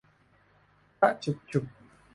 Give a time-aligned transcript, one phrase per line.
[0.99, 1.65] พระฉึกฉึก